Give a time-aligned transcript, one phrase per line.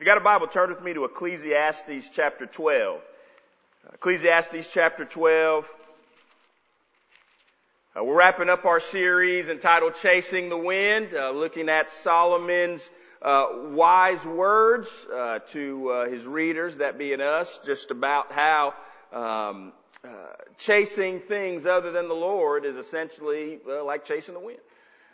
[0.00, 3.02] If you got a Bible, turn with me to Ecclesiastes chapter 12.
[3.92, 5.70] Ecclesiastes chapter 12.
[7.94, 12.90] Uh, we're wrapping up our series entitled Chasing the Wind, uh, looking at Solomon's
[13.20, 18.72] uh, wise words uh, to uh, his readers, that being us, just about how
[19.12, 20.08] um, uh,
[20.56, 24.60] chasing things other than the Lord is essentially like chasing the wind.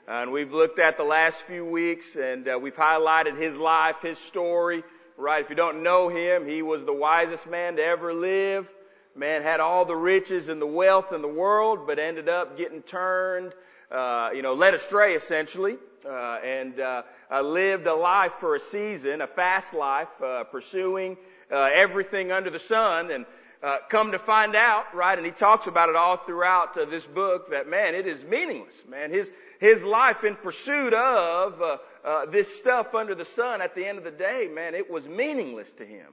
[0.08, 4.18] And we've looked at the last few weeks and uh, we've highlighted his life, his
[4.18, 4.84] story,
[5.16, 5.42] right?
[5.42, 8.68] If you don't know him, he was the wisest man to ever live.
[9.16, 12.82] Man had all the riches and the wealth in the world, but ended up getting
[12.82, 13.52] turned,
[13.90, 15.76] uh, you know, led astray essentially,
[16.08, 21.16] uh, and uh, uh lived a life for a season, a fast life, uh, pursuing
[21.50, 23.26] everything under the sun, and
[23.62, 25.16] uh, come to find out, right?
[25.16, 28.82] And he talks about it all throughout uh, this book that man, it is meaningless,
[28.88, 29.10] man.
[29.10, 33.86] His his life in pursuit of uh, uh, this stuff under the sun at the
[33.86, 36.06] end of the day, man, it was meaningless to him.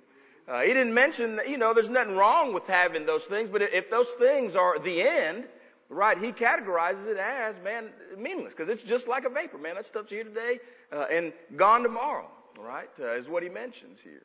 [0.48, 3.90] Uh, he didn't mention, you know, there's nothing wrong with having those things, but if
[3.90, 5.46] those things are the end,
[5.90, 9.76] right, he categorizes it as, man, meaningless, because it's just like a vapor, man.
[9.76, 10.60] That stuff's here today
[10.92, 14.24] uh, and gone tomorrow, right, is what he mentions here.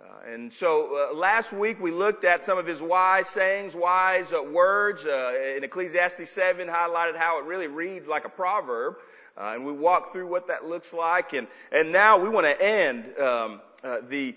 [0.00, 4.32] Uh, and so uh, last week we looked at some of his wise sayings, wise
[4.32, 5.04] uh, words.
[5.04, 8.94] Uh, in Ecclesiastes 7 highlighted how it really reads like a proverb.
[9.36, 11.34] Uh, and we walked through what that looks like.
[11.34, 14.36] And, and now we want to end um, uh, the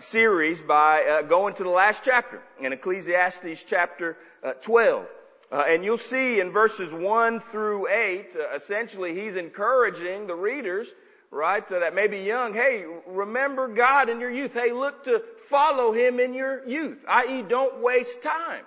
[0.00, 4.16] series by going to the last chapter in Ecclesiastes chapter
[4.62, 5.06] 12.
[5.52, 10.88] and you'll see in verses 1 through 8, essentially he's encouraging the readers
[11.34, 11.70] right?
[11.70, 12.54] Uh, that may be young.
[12.54, 14.54] Hey, remember God in your youth.
[14.54, 17.42] Hey, look to follow Him in your youth, i.e.
[17.42, 18.64] don't waste time.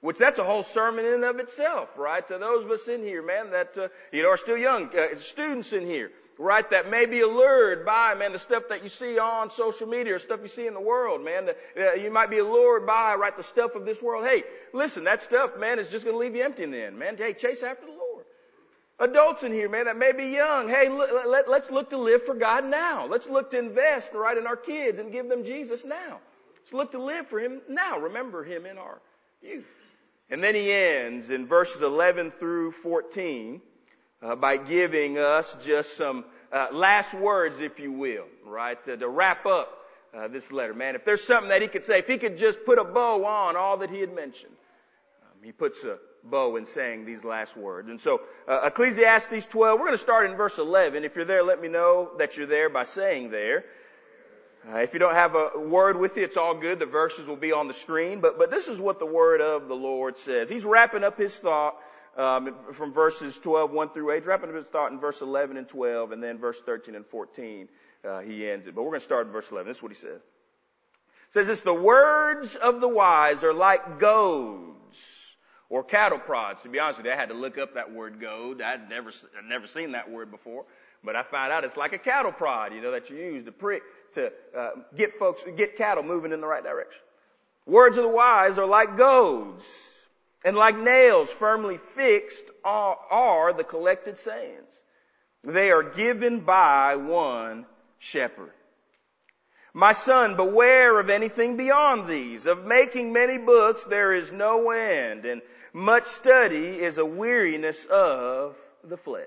[0.00, 2.26] Which that's a whole sermon in and of itself, right?
[2.28, 5.16] To those of us in here, man, that, uh, you know, are still young, uh,
[5.16, 9.18] students in here, right, that may be allured by, man, the stuff that you see
[9.18, 12.38] on social media or stuff you see in the world, man, uh, you might be
[12.38, 14.24] allured by, right, the stuff of this world.
[14.24, 17.16] Hey, listen, that stuff, man, is just gonna leave you empty in the end, man.
[17.16, 17.97] Hey, chase after the.
[19.00, 20.68] Adults in here, man, that may be young.
[20.68, 23.06] Hey, let, let's look to live for God now.
[23.06, 26.18] Let's look to invest, right, in our kids and give them Jesus now.
[26.56, 27.98] Let's look to live for Him now.
[27.98, 29.00] Remember Him in our
[29.40, 29.66] youth.
[30.30, 33.62] And then he ends in verses 11 through 14
[34.20, 39.08] uh, by giving us just some uh, last words, if you will, right, to, to
[39.08, 40.74] wrap up uh, this letter.
[40.74, 43.24] Man, if there's something that he could say, if he could just put a bow
[43.24, 44.52] on all that he had mentioned,
[45.22, 47.88] um, he puts a bow in saying these last words.
[47.88, 51.04] And so, uh, Ecclesiastes 12, we're going to start in verse 11.
[51.04, 53.64] If you're there, let me know that you're there by saying there.
[54.68, 56.78] Uh, if you don't have a word with you, it's all good.
[56.78, 58.20] The verses will be on the screen.
[58.20, 60.50] But, but this is what the word of the Lord says.
[60.50, 61.76] He's wrapping up his thought
[62.16, 64.18] um, from verses 12, 1 through 8.
[64.18, 67.06] He's wrapping up his thought in verse 11 and 12, and then verse 13 and
[67.06, 67.68] 14.
[68.04, 68.74] Uh, he ends it.
[68.74, 69.68] But we're going to start in verse 11.
[69.68, 70.20] This is what he says.
[71.28, 75.27] It says this, the words of the wise are like goads
[75.70, 76.62] or cattle prods.
[76.62, 78.62] To be honest with you, I had to look up that word goad.
[78.62, 80.64] I'd never, I'd never seen that word before,
[81.04, 83.52] but I found out it's like a cattle prod, you know, that you use to
[83.52, 87.02] prick to uh, get folks, get cattle moving in the right direction.
[87.66, 89.66] Words of the wise are like goads,
[90.44, 94.80] and like nails firmly fixed are, are the collected sayings.
[95.42, 97.66] They are given by one
[97.98, 98.52] shepherd.
[99.74, 102.46] My son, beware of anything beyond these.
[102.46, 105.42] Of making many books there is no end, and
[105.72, 109.26] much study is a weariness of the flesh.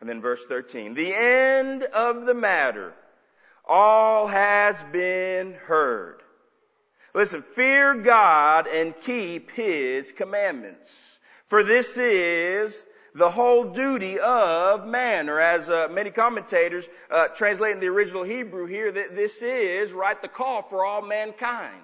[0.00, 0.94] And then verse 13.
[0.94, 2.92] The end of the matter.
[3.66, 6.20] All has been heard.
[7.14, 10.94] Listen, fear God and keep His commandments.
[11.46, 12.84] For this is
[13.14, 18.24] the whole duty of man, or as uh, many commentators uh, translate in the original
[18.24, 21.80] Hebrew here, that this is, right, the call for all mankind.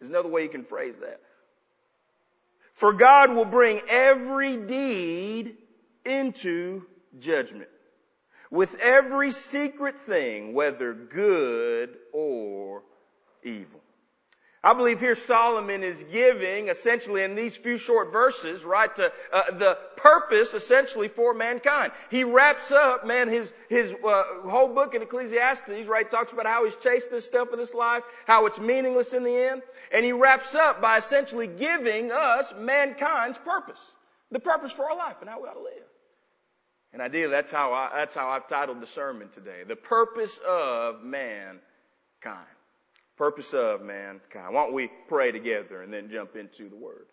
[0.00, 1.20] There's another way you can phrase that.
[2.74, 5.56] For God will bring every deed
[6.04, 6.86] into
[7.18, 7.68] judgment
[8.50, 12.82] with every secret thing, whether good or
[13.42, 13.80] evil.
[14.64, 19.50] I believe here Solomon is giving essentially in these few short verses, right, to, uh,
[19.50, 21.90] the purpose essentially for mankind.
[22.10, 26.64] He wraps up, man, his, his uh, whole book in Ecclesiastes, right, talks about how
[26.64, 29.62] he's chased this stuff in this life, how it's meaningless in the end,
[29.92, 33.80] and he wraps up by essentially giving us mankind's purpose.
[34.30, 35.88] The purpose for our life and how we ought to live.
[36.92, 39.62] And ideally, that's how I, that's how I've titled the sermon today.
[39.66, 42.46] The purpose of mankind
[43.22, 44.52] purpose of mankind.
[44.52, 47.06] Why don't we pray together and then jump into the word?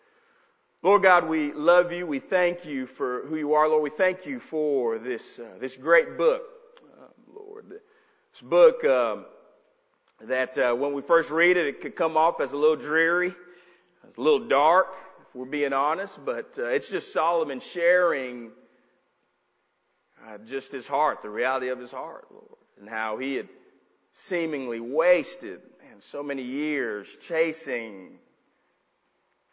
[0.82, 2.04] Lord God, we love you.
[2.04, 3.84] We thank you for who you are, Lord.
[3.84, 6.42] We thank you for this uh, this great book,
[7.00, 7.66] uh, Lord.
[7.68, 9.24] This book um,
[10.22, 13.32] that uh, when we first read it, it could come off as a little dreary,
[14.08, 18.50] as a little dark, if we're being honest, but uh, it's just Solomon sharing
[20.26, 23.48] uh, just his heart, the reality of his heart, Lord, and how he had
[24.12, 25.60] seemingly wasted
[26.02, 28.18] so many years chasing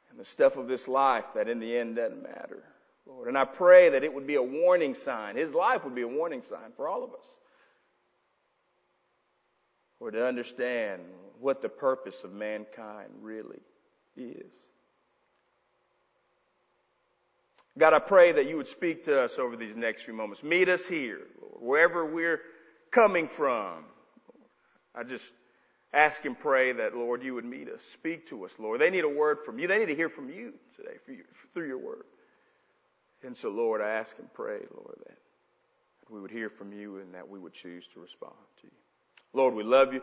[0.09, 2.63] and the stuff of this life that in the end doesn't matter.
[3.05, 5.35] Lord, and I pray that it would be a warning sign.
[5.37, 7.25] His life would be a warning sign for all of us.
[9.99, 11.01] Or to understand
[11.39, 13.59] what the purpose of mankind really
[14.15, 14.51] is.
[17.77, 20.43] God, I pray that you would speak to us over these next few moments.
[20.43, 22.41] Meet us here, Lord, wherever we're
[22.91, 23.85] coming from.
[24.95, 25.31] I just
[25.93, 27.81] ask and pray that, Lord, you would meet us.
[27.81, 28.81] Speak to us, Lord.
[28.81, 29.67] They need a word from you.
[29.67, 30.97] They need to hear from you today
[31.53, 32.03] through your word.
[33.23, 35.17] And so, Lord, I ask and pray, Lord, that
[36.09, 38.73] we would hear from you and that we would choose to respond to you.
[39.33, 40.01] Lord, we love you.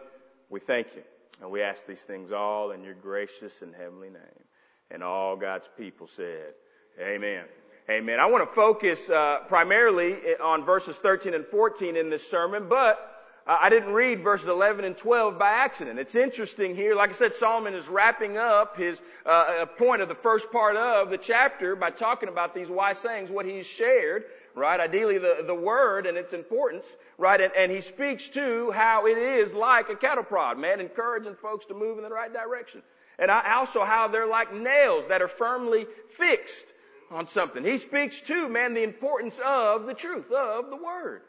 [0.50, 1.02] We thank you.
[1.40, 4.44] And we ask these things all in your gracious and heavenly name.
[4.90, 6.54] And all God's people said,
[7.00, 7.44] Amen.
[7.90, 8.18] Amen.
[8.18, 13.13] I want to focus uh, primarily on verses 13 and 14 in this sermon, but
[13.46, 15.98] I didn't read verses 11 and 12 by accident.
[15.98, 16.94] It's interesting here.
[16.94, 21.10] Like I said, Solomon is wrapping up his uh, point of the first part of
[21.10, 24.24] the chapter by talking about these wise sayings, what he's shared,
[24.54, 24.80] right?
[24.80, 27.38] Ideally, the, the word and its importance, right?
[27.38, 31.66] And, and he speaks to how it is like a cattle prod, man, encouraging folks
[31.66, 32.82] to move in the right direction.
[33.18, 35.86] And I, also how they're like nails that are firmly
[36.16, 36.72] fixed
[37.10, 37.62] on something.
[37.62, 41.20] He speaks to, man, the importance of the truth, of the Word,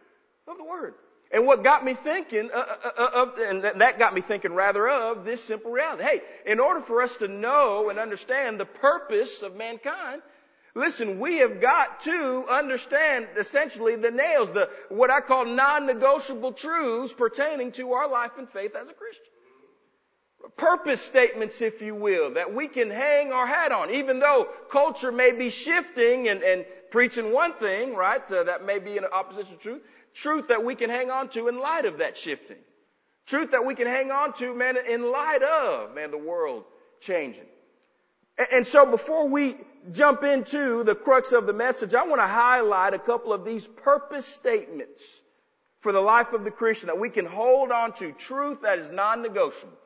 [0.47, 0.93] of the Word.
[1.31, 4.87] And what got me thinking, uh, uh, uh, of, and that got me thinking rather
[4.87, 6.03] of this simple reality.
[6.03, 10.21] Hey, in order for us to know and understand the purpose of mankind,
[10.75, 17.11] listen, we have got to understand essentially the nails, the, what I call non-negotiable truths
[17.11, 19.25] pertaining to our life and faith as a Christian
[20.57, 25.11] purpose statements, if you will, that we can hang our hat on, even though culture
[25.11, 28.31] may be shifting and, and preaching one thing, right?
[28.31, 29.81] Uh, that may be in opposition to truth.
[30.15, 32.57] Truth that we can hang on to in light of that shifting.
[33.27, 36.63] Truth that we can hang on to, man, in light of, man, the world
[37.01, 37.45] changing.
[38.51, 39.57] And, so before we
[39.91, 43.65] jump into the crux of the message, I want to highlight a couple of these
[43.65, 45.03] purpose statements
[45.79, 48.11] for the life of the Christian that we can hold on to.
[48.11, 49.77] Truth that is non-negotiable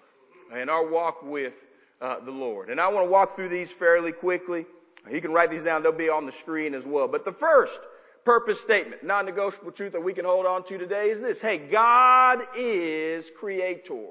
[0.56, 1.54] in our walk with
[2.02, 2.70] uh, the Lord.
[2.70, 4.66] And I want to walk through these fairly quickly.
[5.12, 5.84] You can write these down.
[5.84, 7.08] They'll be on the screen as well.
[7.08, 7.80] But the first
[8.25, 11.42] purpose statement, non-negotiable truth that we can hold on to today is this.
[11.42, 14.04] Hey, God is creator.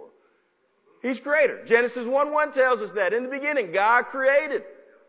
[1.02, 1.64] He's creator.
[1.64, 3.12] Genesis 1-1 tells us that.
[3.12, 4.62] In the beginning, God created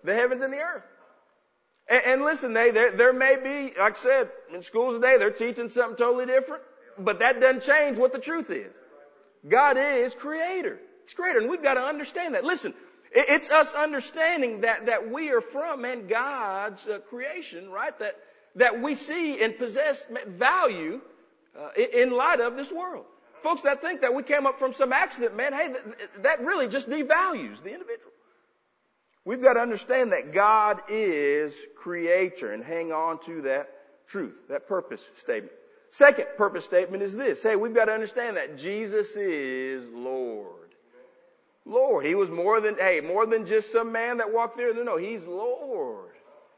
[0.04, 0.84] the heavens and the earth.
[1.88, 5.32] And, and listen, they, there, there may be, like I said, in schools today, they're
[5.32, 6.64] teaching something totally different.
[6.98, 8.72] But that doesn't change what the truth is.
[9.48, 10.80] God is creator.
[11.06, 11.40] It's greater.
[11.40, 12.44] And we've got to understand that.
[12.44, 12.74] Listen,
[13.12, 17.98] it's us understanding that, that we are from, man, God's uh, creation, right?
[17.98, 18.16] That,
[18.56, 21.02] that we see and possess value
[21.58, 23.06] uh, in light of this world.
[23.42, 26.68] Folks that think that we came up from some accident, man, hey, that, that really
[26.68, 28.12] just devalues the individual.
[29.26, 33.70] We've got to understand that God is creator and hang on to that
[34.08, 35.54] truth, that purpose statement.
[35.92, 37.42] Second purpose statement is this.
[37.42, 40.76] Hey, we've got to understand that Jesus is Lord.
[41.66, 42.06] Lord.
[42.06, 44.74] He was more than, hey, more than just some man that walked there.
[44.74, 46.09] No, no, he's Lord.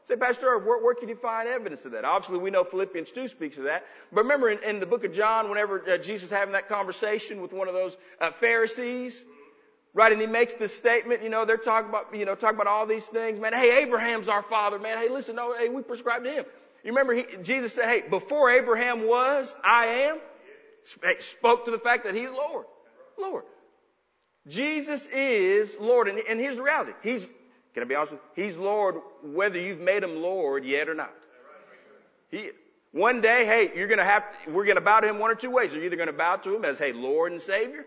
[0.04, 2.04] Say, Pastor, where, where can you find evidence of that?
[2.04, 3.84] Obviously, we know Philippians 2 speaks of that.
[4.12, 7.40] But remember in, in the book of John, whenever uh, Jesus is having that conversation
[7.40, 9.24] with one of those uh, Pharisees,
[9.94, 12.66] right, and he makes this statement, you know, they're talking about, you know, talking about
[12.66, 13.52] all these things, man.
[13.52, 14.98] Hey, Abraham's our father, man.
[14.98, 16.44] Hey, listen, no, hey, we prescribe to him.
[16.82, 20.18] You remember he, Jesus said, hey, before Abraham was, I am.
[21.20, 22.66] Spoke to the fact that he's Lord.
[23.16, 23.44] Lord.
[24.48, 26.08] Jesus is Lord.
[26.08, 26.92] And, and here's the reality.
[27.04, 27.26] He's,
[27.74, 28.44] can I be honest with you?
[28.44, 31.14] He's Lord whether you've made him Lord yet or not.
[32.30, 32.50] He,
[32.92, 35.72] one day, hey, you're gonna have, we're gonna bow to him one or two ways.
[35.72, 37.86] You're either gonna bow to him as, hey, Lord and Savior,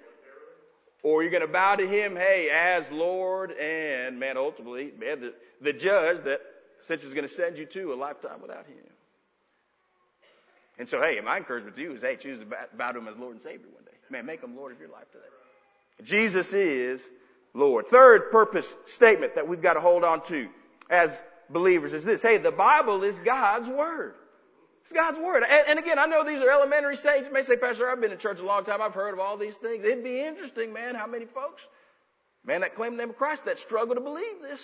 [1.03, 5.73] or you're gonna bow to him, hey, as Lord and, man, ultimately, man, the, the
[5.73, 6.41] judge that
[6.81, 8.75] essentially is gonna send you to a lifetime without him.
[10.77, 13.15] And so, hey, my encouragement to you is, hey, choose to bow to him as
[13.15, 13.91] Lord and Savior one day.
[14.09, 15.23] Man, make him Lord of your life today.
[16.03, 17.09] Jesus is
[17.55, 17.87] Lord.
[17.87, 20.49] Third purpose statement that we've got to hold on to
[20.89, 21.19] as
[21.49, 22.21] believers is this.
[22.21, 24.13] Hey, the Bible is God's Word.
[24.81, 25.43] It's God's Word.
[25.43, 27.27] And, and, again, I know these are elementary saints.
[27.27, 28.81] You may say, Pastor, I've been in church a long time.
[28.81, 29.83] I've heard of all these things.
[29.83, 31.65] It'd be interesting, man, how many folks,
[32.45, 34.61] man, that claim the name of Christ that struggle to believe this.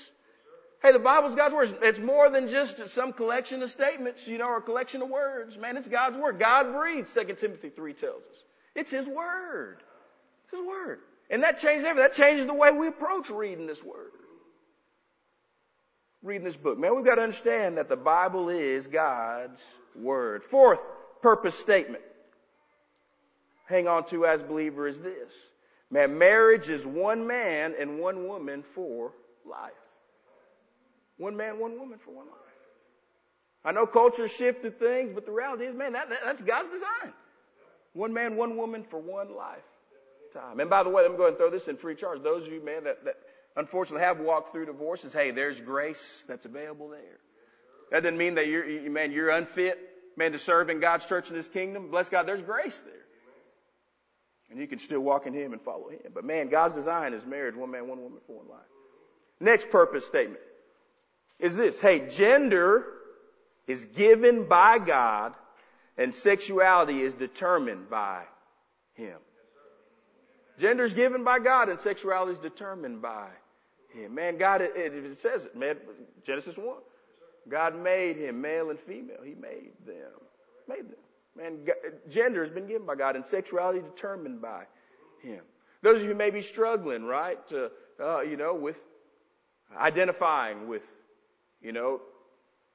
[0.83, 1.77] Hey, the Bible's God's Word.
[1.81, 5.57] It's more than just some collection of statements, you know, or a collection of words.
[5.57, 6.39] Man, it's God's Word.
[6.39, 8.43] God breathed, 2 Timothy 3 tells us.
[8.75, 9.77] It's His Word.
[10.43, 10.99] It's His Word.
[11.31, 12.09] And that changes everything.
[12.09, 14.11] That changes the way we approach reading this Word.
[16.21, 16.77] Reading this book.
[16.77, 19.63] Man, we've got to understand that the Bible is God's
[19.95, 20.43] Word.
[20.43, 20.81] Fourth
[21.21, 22.03] purpose statement.
[23.65, 25.33] Hang on to as believer is this.
[25.89, 29.13] Man, marriage is one man and one woman for
[29.49, 29.71] life.
[31.17, 32.37] One man, one woman for one life.
[33.63, 37.13] I know culture shifted things, but the reality is, man, that, that, that's God's design.
[37.93, 39.35] One man, one woman for one
[40.33, 40.59] lifetime.
[40.59, 42.21] And by the way, let me go ahead and throw this in free charge.
[42.21, 43.15] Those of you, man, that, that
[43.55, 47.19] unfortunately have walked through divorces, hey, there's grace that's available there.
[47.91, 49.77] That doesn't mean that you're, you, man, you're unfit,
[50.15, 51.89] man, to serve in God's church and His kingdom.
[51.91, 52.93] Bless God, there's grace there.
[54.49, 55.99] And you can still walk in Him and follow Him.
[56.13, 58.59] But man, God's design is marriage, one man, one woman for one life.
[59.39, 60.41] Next purpose statement
[61.39, 61.79] is this.
[61.79, 62.85] Hey, gender
[63.67, 65.35] is given by God
[65.97, 68.23] and sexuality is determined by
[68.93, 69.17] Him.
[70.61, 73.29] Gender is given by God and sexuality is determined by
[73.95, 74.13] Him.
[74.13, 75.77] Man, God, it, it says it, man,
[76.23, 76.67] Genesis 1.
[77.49, 79.17] God made him male and female.
[79.25, 80.11] He made them.
[80.69, 80.99] Made them.
[81.35, 81.67] Man,
[82.07, 84.65] gender has been given by God and sexuality determined by
[85.23, 85.41] Him.
[85.81, 88.79] Those of you who may be struggling, right, to, uh, you know, with
[89.75, 90.83] identifying with,
[91.59, 92.01] you know,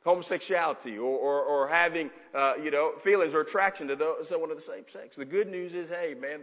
[0.05, 4.57] homosexuality or, or, or having, uh, you know, feelings or attraction to those, someone of
[4.57, 5.15] the same sex.
[5.15, 6.41] The good news is, hey, man,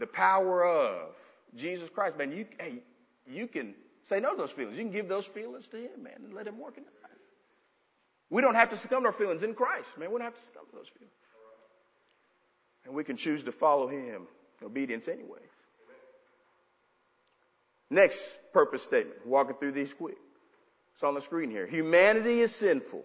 [0.00, 1.14] the power of
[1.54, 2.82] Jesus Christ, man, you, hey,
[3.26, 4.76] you can say no to those feelings.
[4.76, 7.12] You can give those feelings to Him, man, and let Him work in your life.
[8.30, 10.10] We don't have to succumb to our feelings in Christ, man.
[10.10, 11.12] We don't have to succumb to those feelings.
[12.84, 14.26] And we can choose to follow Him
[14.64, 15.40] obedience anyway.
[17.90, 20.18] Next purpose statement, walking through these quick.
[20.92, 21.66] It's on the screen here.
[21.66, 23.04] Humanity is sinful,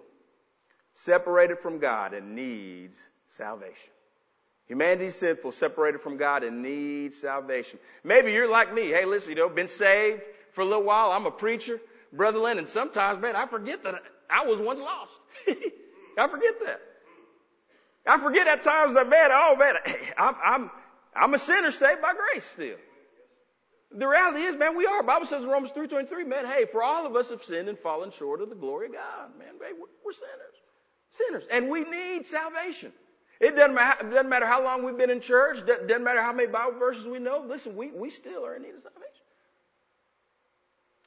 [0.93, 2.97] separated from God, and needs
[3.27, 3.93] salvation.
[4.67, 7.79] Humanity sinful, separated from God, and needs salvation.
[8.03, 8.87] Maybe you're like me.
[8.87, 10.21] Hey, listen, you know, been saved
[10.53, 11.11] for a little while.
[11.11, 11.79] I'm a preacher,
[12.13, 15.19] Brother Lynn, and sometimes, man, I forget that I was once lost.
[16.17, 16.81] I forget that.
[18.05, 19.75] I forget at times that, man, oh man,
[20.17, 20.71] I'm, I'm,
[21.15, 22.77] I'm a sinner saved by grace still.
[23.95, 25.01] The reality is, man, we are.
[25.01, 27.77] The Bible says in Romans 3.23, man, hey, for all of us have sinned and
[27.77, 29.37] fallen short of the glory of God.
[29.37, 30.55] Man, hey, we're, we're sinners.
[31.11, 31.43] Sinners.
[31.51, 32.91] And we need salvation.
[33.43, 35.65] It doesn't matter, doesn't matter how long we've been in church.
[35.65, 37.43] Doesn't matter how many Bible verses we know.
[37.45, 39.09] Listen, we, we still are in need of salvation.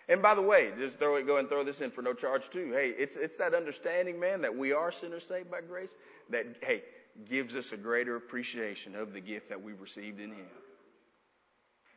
[0.09, 2.51] And by the way, just throw it, go and throw this in for no charge
[2.51, 2.73] too.
[2.73, 5.97] Hey, it's, it's that understanding, man, that we are sinners saved by grace
[6.29, 6.83] that, hey,
[7.29, 10.47] gives us a greater appreciation of the gift that we've received in Him.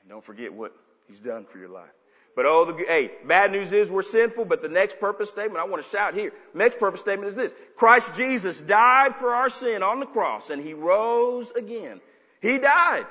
[0.02, 0.74] And don't forget what
[1.06, 1.90] He's done for your life.
[2.36, 5.66] But oh, the, hey, bad news is we're sinful, but the next purpose statement, I
[5.66, 6.32] want to shout here.
[6.54, 7.54] Next purpose statement is this.
[7.76, 12.00] Christ Jesus died for our sin on the cross and He rose again.
[12.42, 13.06] He died.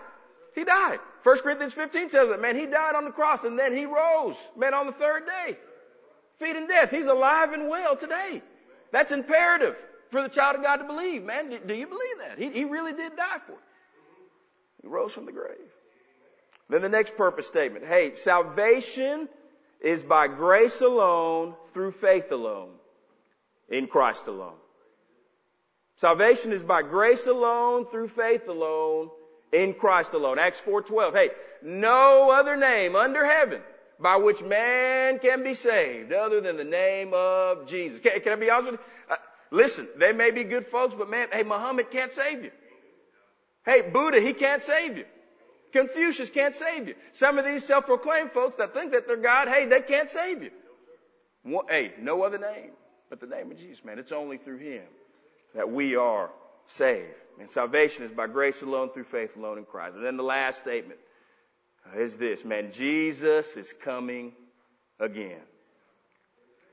[0.55, 0.99] He died.
[1.23, 4.37] 1 Corinthians 15 says that, man, he died on the cross and then he rose,
[4.57, 5.59] man, on the third day.
[6.39, 6.91] Feeding death.
[6.91, 8.43] He's alive and well today.
[8.93, 9.77] That's imperative
[10.11, 11.51] for the child of God to believe, man.
[11.51, 12.39] Do, do you believe that?
[12.39, 13.59] He, he really did die for it.
[14.83, 15.59] He rose from the grave.
[16.69, 17.87] Then the next purpose statement.
[17.87, 19.29] Hey, salvation
[19.81, 22.71] is by grace alone, through faith alone,
[23.69, 24.57] in Christ alone.
[25.97, 29.11] Salvation is by grace alone, through faith alone,
[29.53, 30.39] in Christ alone.
[30.39, 31.15] Acts 4:12.
[31.15, 31.31] Hey,
[31.63, 33.63] no other name under heaven
[33.99, 38.01] by which man can be saved other than the name of Jesus.
[38.01, 39.15] Can, can I be honest with you?
[39.15, 39.17] Uh,
[39.51, 42.51] listen, they may be good folks, but man, hey, Muhammad can't save you.
[43.65, 45.05] Hey, Buddha, he can't save you.
[45.73, 46.95] Confucius can't save you.
[47.13, 50.51] Some of these self-proclaimed folks that think that they're God, hey, they can't save you.
[51.69, 52.71] Hey, no other name
[53.11, 53.99] but the name of Jesus, man.
[53.99, 54.85] It's only through Him
[55.55, 56.31] that we are
[56.67, 57.09] saved.
[57.41, 59.97] And salvation is by grace alone, through faith alone in Christ.
[59.97, 61.01] And then the last statement
[61.97, 64.33] is this, man, Jesus is coming
[65.01, 65.41] again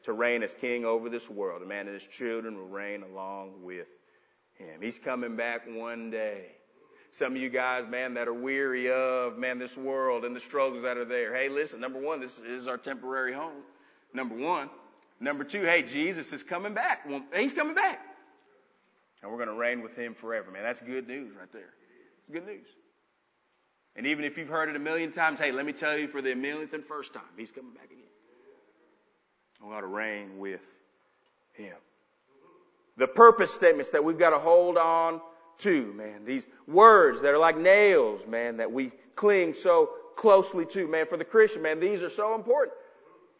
[0.03, 1.61] to reign as king over this world.
[1.61, 3.87] And man and his children will reign along with
[4.57, 4.81] him.
[4.81, 6.47] He's coming back one day.
[7.17, 10.83] Some of you guys, man, that are weary of, man, this world and the struggles
[10.83, 11.33] that are there.
[11.33, 13.63] Hey, listen, number one, this is our temporary home.
[14.13, 14.69] Number one.
[15.21, 17.07] Number two, hey, Jesus is coming back.
[17.33, 18.01] He's coming back.
[19.21, 20.63] And we're going to reign with him forever, man.
[20.63, 21.69] That's good news right there.
[22.19, 22.67] It's good news.
[23.95, 26.21] And even if you've heard it a million times, hey, let me tell you for
[26.21, 28.03] the millionth and first time, he's coming back again.
[29.65, 30.65] We ought to reign with
[31.53, 31.77] him.
[32.97, 35.21] The purpose statements that we've got to hold on
[35.59, 36.25] to, man.
[36.25, 41.05] These words that are like nails, man, that we cling so closely to, man.
[41.07, 42.73] For the Christian, man, these are so important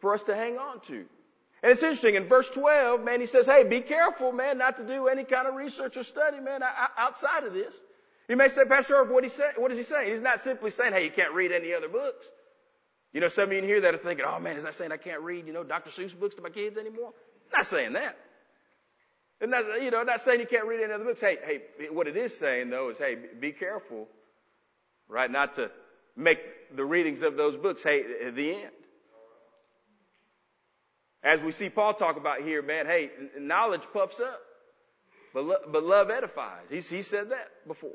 [0.00, 1.06] for us to hang on to.
[1.62, 4.84] And it's interesting, in verse 12, man, he says, hey, be careful, man, not to
[4.84, 6.60] do any kind of research or study, man,
[6.96, 7.74] outside of this.
[8.28, 10.10] You may say, Pastor Irv, what, he say, what is he saying?
[10.10, 12.26] He's not simply saying, hey, you can't read any other books.
[13.12, 14.98] You know, some of you hear that are thinking, oh man, is that saying I
[14.98, 15.90] can't read, you know, Dr.
[15.90, 17.14] Seuss books to my kids anymore?
[17.52, 18.18] Not saying that.
[19.40, 21.20] And not, you know, not saying you can't read any other books.
[21.20, 24.08] Hey, hey, what it is saying though is, hey, be careful,
[25.08, 25.30] right?
[25.30, 25.70] Not to
[26.16, 26.40] make
[26.74, 28.70] the readings of those books, hey, the end.
[31.22, 34.40] As we see Paul talk about here, man, hey, knowledge puffs up,
[35.34, 36.70] but, but love edifies.
[36.70, 37.90] He's, he said that before.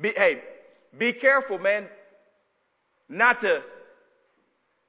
[0.00, 0.42] Be, hey,
[0.96, 1.88] be careful, man,
[3.08, 3.62] not to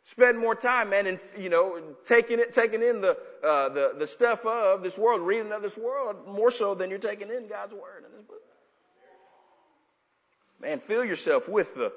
[0.08, 4.08] spend more time, man, and you know, taking it, taking in the uh, the the
[4.08, 7.74] stuff of this world, reading of this world more so than you're taking in God's
[7.74, 8.42] word in this book.
[10.60, 11.92] Man, fill yourself with the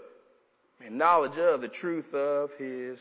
[0.80, 3.00] man, knowledge of the truth of His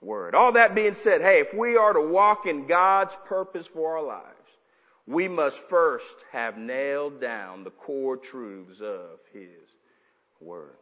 [0.00, 0.34] word.
[0.34, 4.04] All that being said, hey, if we are to walk in God's purpose for our
[4.04, 4.26] lives,
[5.06, 9.74] we must first have nailed down the core truths of His
[10.40, 10.76] word.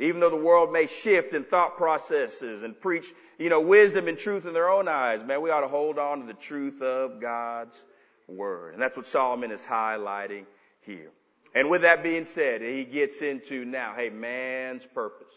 [0.00, 4.16] Even though the world may shift in thought processes and preach, you know, wisdom and
[4.16, 7.20] truth in their own eyes, man, we ought to hold on to the truth of
[7.20, 7.84] God's
[8.28, 8.74] word.
[8.74, 10.44] And that's what Solomon is highlighting
[10.82, 11.10] here.
[11.54, 15.32] And with that being said, he gets into now, hey, man's purpose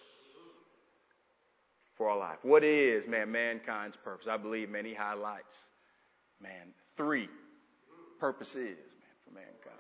[1.95, 2.37] for our life.
[2.43, 4.27] What is, man, mankind's purpose?
[4.27, 5.55] I believe, man, he highlights,
[6.41, 7.29] man, three
[8.19, 9.79] purposes, man, for mankind.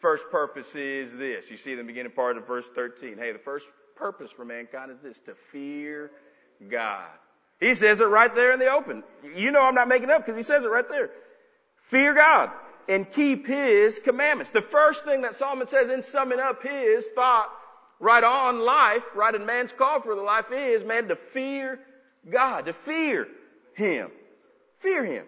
[0.00, 1.50] First purpose is this.
[1.50, 3.18] You see the beginning part of verse 13.
[3.18, 3.66] Hey, the first
[3.98, 6.10] purpose for mankind is this, to fear
[6.70, 7.06] God.
[7.60, 9.02] He says it right there in the open.
[9.36, 11.10] You know I'm not making up because he says it right there.
[11.88, 12.50] Fear God
[12.88, 14.50] and keep His commandments.
[14.50, 17.48] The first thing that Solomon says in summing up his thought
[18.00, 21.78] right on life, right in man's call for the life is, man, to fear
[22.28, 23.28] God, to fear
[23.74, 24.10] Him.
[24.78, 25.24] Fear Him.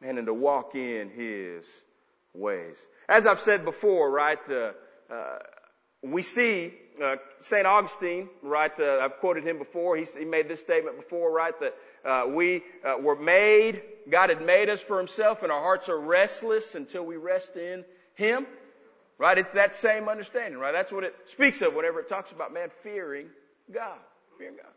[0.00, 1.68] Man, and to walk in His
[2.32, 2.86] ways.
[3.08, 4.72] As I've said before, right, uh,
[6.02, 7.66] we see uh, St.
[7.66, 11.74] Augustine, right, uh, I've quoted him before, he, he, made this statement before, right, that
[12.04, 15.98] uh, we uh, were made, God had made us for himself and our hearts are
[15.98, 18.46] restless until we rest in him.
[19.16, 19.38] Right?
[19.38, 20.72] It's that same understanding, right?
[20.72, 23.28] That's what it speaks of whenever it talks about man fearing
[23.72, 23.98] God.
[24.38, 24.72] Fearing God.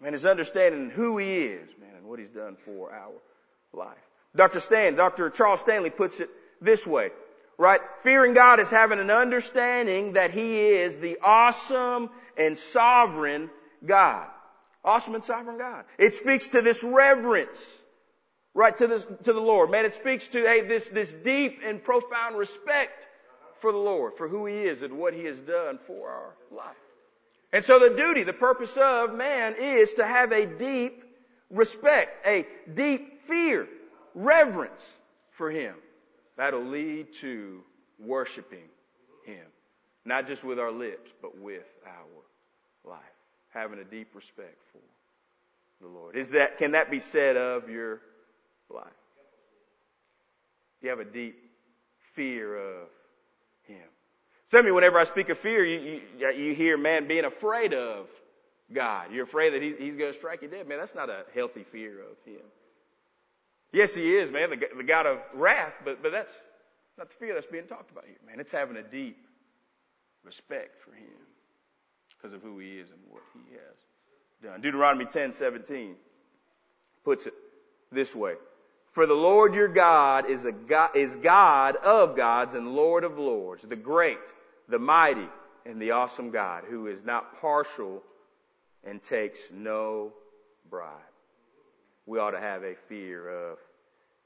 [0.00, 3.12] Man, his understanding who he is, man, and what he's done for our
[3.72, 3.98] life.
[4.34, 4.58] Dr.
[4.58, 5.28] Stan, Dr.
[5.28, 6.30] Charles Stanley puts it
[6.62, 7.10] this way,
[7.62, 7.80] right?
[8.00, 13.50] Fearing God is having an understanding that he is the awesome and sovereign
[13.86, 14.26] God.
[14.84, 15.84] Awesome and sovereign God.
[15.96, 17.80] It speaks to this reverence,
[18.52, 19.70] right, to this, to the Lord.
[19.70, 23.06] Man, it speaks to, hey, this, this deep and profound respect
[23.60, 26.74] for the Lord, for who He is and what He has done for our life.
[27.52, 31.04] And so the duty, the purpose of man is to have a deep
[31.48, 32.44] respect, a
[32.74, 33.68] deep fear,
[34.16, 34.84] reverence
[35.30, 35.76] for Him.
[36.42, 37.60] That'll lead to
[38.00, 38.68] worshiping
[39.24, 39.46] Him.
[40.04, 42.98] Not just with our lips, but with our life.
[43.54, 44.80] Having a deep respect for
[45.80, 46.16] the Lord.
[46.16, 48.00] Is that, can that be said of your
[48.74, 48.86] life?
[50.80, 51.36] You have a deep
[52.16, 52.88] fear of
[53.68, 53.86] him.
[54.52, 58.08] Of you, whenever I speak of fear, you, you, you hear man being afraid of
[58.74, 59.12] God.
[59.12, 60.66] You're afraid that he's, he's going to strike you dead.
[60.66, 62.42] Man, that's not a healthy fear of him.
[63.72, 66.34] Yes, he is, man, the, the God of wrath, but, but that's
[66.98, 68.38] not the fear that's being talked about here, man.
[68.38, 69.16] It's having a deep
[70.24, 71.08] respect for him
[72.16, 73.78] because of who he is and what he has
[74.42, 74.60] done.
[74.60, 75.96] Deuteronomy 10, 17
[77.04, 77.34] puts it
[77.90, 78.34] this way.
[78.90, 83.18] For the Lord your God is a God, is God of gods and Lord of
[83.18, 84.18] lords, the great,
[84.68, 85.28] the mighty,
[85.64, 88.02] and the awesome God who is not partial
[88.84, 90.12] and takes no
[90.68, 91.11] bribe.
[92.06, 93.58] We ought to have a fear of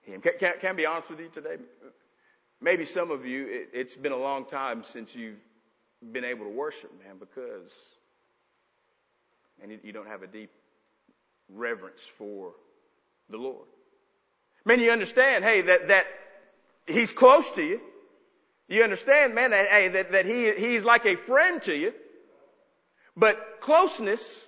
[0.03, 0.21] Him.
[0.21, 1.57] Can, can, can I be honest with you today?
[2.61, 5.41] Maybe some of you, it, it's been a long time since you've
[6.13, 7.73] been able to worship, man, because
[9.63, 10.51] and you, don't have a deep
[11.49, 12.53] reverence for
[13.31, 13.67] the Lord.
[14.65, 16.07] Man, you understand, hey, that, that
[16.87, 17.81] he's close to you.
[18.69, 21.95] You understand, man, that, hey, that, that he, he's like a friend to you.
[23.17, 24.45] But closeness,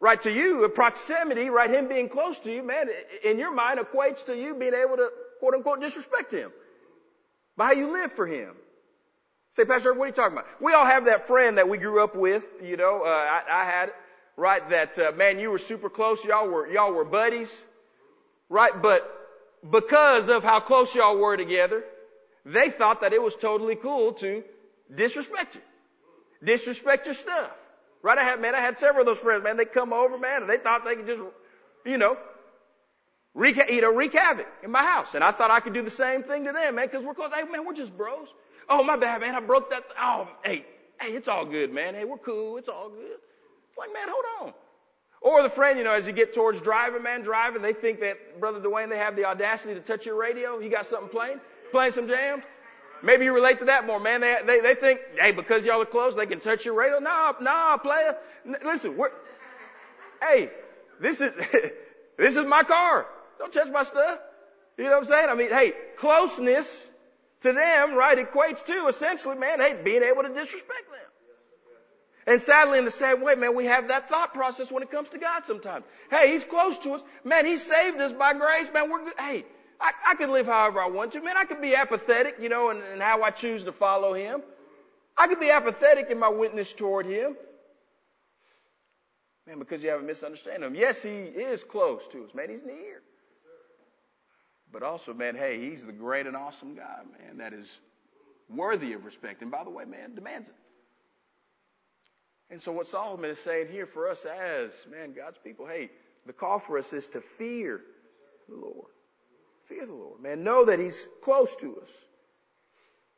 [0.00, 2.88] right, to you, proximity, right, him being close to you, man,
[3.24, 6.52] in your mind equates to you being able to, quote unquote, disrespect him.
[7.56, 8.54] By how you live for him.
[9.52, 10.46] Say, Pastor, what are you talking about?
[10.60, 13.64] We all have that friend that we grew up with, you know, uh, I, I
[13.64, 13.92] had,
[14.36, 17.60] right, that, uh, man, you were super close, y'all were, y'all were buddies,
[18.48, 19.14] right, but
[19.68, 21.82] because of how close y'all were together,
[22.44, 24.44] they thought that it was totally cool to
[24.94, 25.60] disrespect you.
[26.44, 27.50] Disrespect your stuff.
[28.02, 28.18] Right?
[28.18, 29.56] I had, man, I had several of those friends, man.
[29.56, 31.22] They come over, man, and they thought they could just,
[31.84, 32.16] you know,
[33.34, 35.14] wreak, you know, wreak havoc in my house.
[35.14, 37.32] And I thought I could do the same thing to them, man, because we're close.
[37.32, 38.28] Hey, man, we're just bros.
[38.68, 39.34] Oh, my bad, man.
[39.34, 39.84] I broke that.
[40.00, 40.64] Oh, hey,
[41.00, 41.94] hey, it's all good, man.
[41.94, 42.56] Hey, we're cool.
[42.56, 43.18] It's all good.
[43.68, 44.54] It's like, man, hold on.
[45.20, 48.38] Or the friend, you know, as you get towards driving, man, driving, they think that,
[48.38, 50.60] Brother Dwayne, they have the audacity to touch your radio.
[50.60, 51.40] You got something playing?
[51.72, 52.44] Playing some jams?
[53.02, 54.20] Maybe you relate to that more, man.
[54.20, 56.98] They, they, they think, hey, because y'all are close, they can touch your radio.
[56.98, 58.16] Nah, nah, player.
[58.64, 59.10] Listen, we're,
[60.20, 60.50] hey,
[61.00, 61.32] this is,
[62.18, 63.06] this is my car.
[63.38, 64.18] Don't touch my stuff.
[64.76, 65.28] You know what I'm saying?
[65.28, 66.86] I mean, hey, closeness
[67.42, 70.98] to them, right, equates to essentially, man, hey, being able to disrespect them.
[72.28, 75.08] And sadly, in the same way, man, we have that thought process when it comes
[75.10, 75.84] to God sometimes.
[76.10, 77.02] Hey, He's close to us.
[77.24, 78.70] Man, He saved us by grace.
[78.70, 79.14] Man, we're good.
[79.18, 79.46] Hey,
[79.80, 81.20] I, I can live however I want to.
[81.20, 84.42] Man, I can be apathetic, you know, in, in how I choose to follow Him.
[85.16, 87.36] I can be apathetic in my witness toward Him.
[89.46, 90.80] Man, because you have a misunderstanding of Him.
[90.80, 92.34] Yes, He is close to us.
[92.34, 93.02] Man, He's near.
[94.72, 97.78] But also, man, hey, He's the great and awesome God, man, that is
[98.48, 99.42] worthy of respect.
[99.42, 100.54] And by the way, man, demands it.
[102.50, 105.90] And so what Solomon is saying here for us as, man, God's people, hey,
[106.26, 107.80] the call for us is to fear
[108.48, 108.88] the Lord.
[109.68, 110.20] Fear the Lord.
[110.20, 111.90] Man, know that He's close to us.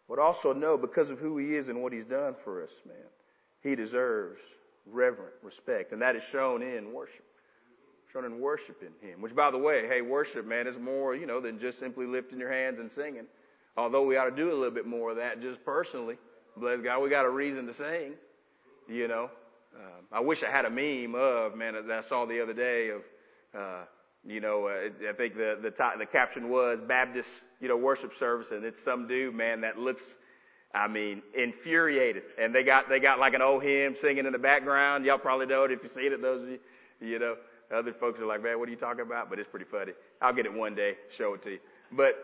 [0.09, 2.97] But also know because of who He is and what He's done for us, man,
[3.63, 4.41] He deserves
[4.87, 5.93] reverent respect.
[5.93, 7.25] And that is shown in worship.
[8.13, 9.21] Shown in worshiping Him.
[9.21, 12.41] Which by the way, hey, worship, man, is more, you know, than just simply lifting
[12.41, 13.27] your hands and singing.
[13.77, 16.19] Although we ought to do a little bit more of that just personally.
[16.57, 18.15] Bless God, we got a reason to sing.
[18.89, 19.31] You know,
[19.77, 22.89] um, I wish I had a meme of man that I saw the other day
[22.91, 23.03] of,
[23.55, 23.85] uh,
[24.27, 27.31] you know, uh, I think the the top, the caption was Baptist,
[27.61, 30.03] you know, worship service, and it's some dude, man, that looks,
[30.75, 34.39] I mean, infuriated, and they got they got like an old hymn singing in the
[34.39, 35.05] background.
[35.05, 36.21] Y'all probably know it if you've seen it.
[36.21, 36.59] Those of you,
[37.01, 37.37] you know,
[37.75, 39.31] other folks are like, man, what are you talking about?
[39.31, 39.93] But it's pretty funny.
[40.21, 41.59] I'll get it one day, show it to you.
[41.91, 42.15] But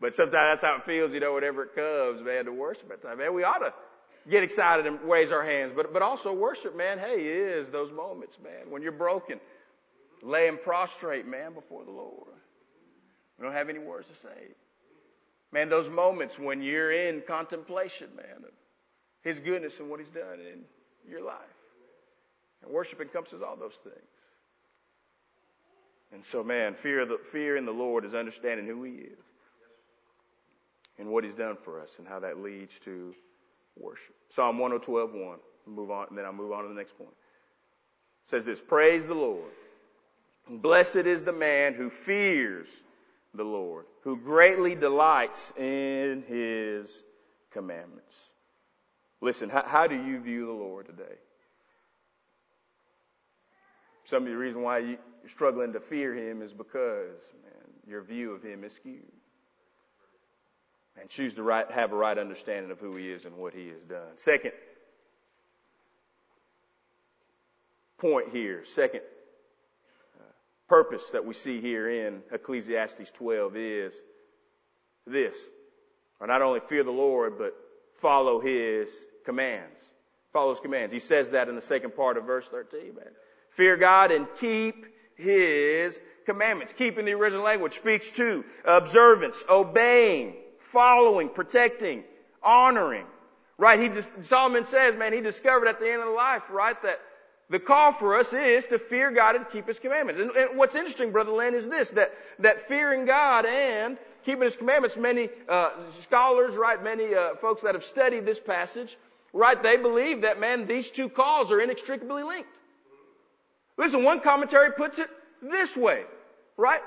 [0.00, 3.02] but sometimes that's how it feels, you know, whenever it comes, man, to worship at
[3.02, 3.18] time.
[3.18, 3.72] Man, we ought to
[4.28, 8.36] get excited and raise our hands, but, but also worship, man, hey, is those moments,
[8.42, 9.40] man, when you're broken,
[10.22, 12.28] laying prostrate, man, before the Lord.
[13.38, 14.54] We don't have any words to say.
[15.52, 18.52] Man, those moments when you're in contemplation, man, of
[19.22, 20.60] His goodness and what He's done in
[21.08, 21.36] your life.
[22.62, 23.96] And worship encompasses all those things.
[26.12, 29.18] And so, man, fear, the, fear in the Lord is understanding who He is
[30.98, 33.14] and what He's done for us and how that leads to
[33.76, 34.14] worship.
[34.28, 35.38] Psalm 112, 1.
[35.66, 37.10] Move on, and then I'll move on to the next point.
[37.10, 39.50] It says this, praise the Lord.
[40.48, 42.68] Blessed is the man who fears
[43.34, 47.02] the Lord, who greatly delights in his
[47.50, 48.16] commandments.
[49.20, 51.16] Listen, how, how do you view the Lord today?
[54.04, 58.32] Some of the reason why you're struggling to fear him is because, man, your view
[58.32, 59.00] of him is skewed
[61.00, 63.68] and choose to right, have a right understanding of who he is and what he
[63.68, 64.16] has done.
[64.16, 64.52] Second
[67.98, 69.02] point here, second
[70.72, 73.94] purpose that we see here in Ecclesiastes 12 is
[75.06, 75.36] this.
[76.18, 77.54] Or not only fear the Lord, but
[77.96, 78.90] follow his
[79.26, 79.84] commands.
[80.32, 80.90] Follow his commands.
[80.90, 83.04] He says that in the second part of verse 13, man.
[83.50, 86.72] Fear God and keep his commandments.
[86.72, 92.02] Keep in the original language speaks to observance, obeying, following, protecting,
[92.42, 93.04] honoring.
[93.58, 93.78] Right?
[93.78, 96.98] He just, Solomon says, man, he discovered at the end of the life, right, that
[97.52, 100.22] the call for us is to fear God and keep His commandments.
[100.22, 104.56] And, and what's interesting, Brother Lynn, is this, that, that fearing God and keeping His
[104.56, 108.96] commandments, many uh, scholars, right, many uh, folks that have studied this passage,
[109.34, 112.48] right, they believe that, man, these two calls are inextricably linked.
[113.76, 115.10] Listen, one commentary puts it
[115.42, 116.04] this way,
[116.56, 116.80] right?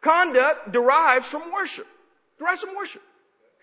[0.00, 1.86] Conduct derives from worship.
[2.40, 3.02] Derives from worship.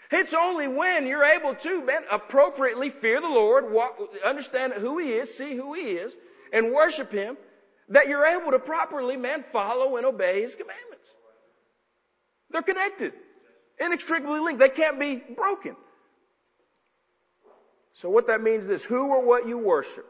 [0.10, 5.12] It's only when you're able to, man, appropriately fear the Lord, walk, understand who He
[5.12, 6.16] is, see who He is,
[6.54, 7.38] and worship Him,
[7.90, 11.08] that you're able to properly, man, follow and obey His commandments.
[12.52, 13.14] They're connected.
[13.80, 14.60] Inextricably linked.
[14.60, 15.76] They can't be broken.
[17.94, 20.06] So what that means is this, who or what you worship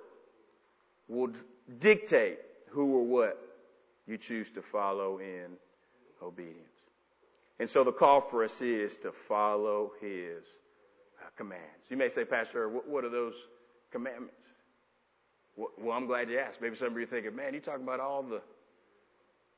[1.08, 1.32] will
[1.80, 3.40] dictate who or what
[4.08, 5.58] you choose to follow in
[6.22, 6.66] obedience.
[7.60, 10.46] And so the call for us is to follow his
[11.22, 11.64] uh, commands.
[11.90, 13.34] You may say, Pastor, what are those
[13.92, 14.36] commandments?
[15.60, 16.62] Well, I'm glad you asked.
[16.62, 18.42] Maybe some of you are thinking, man, you talking about all the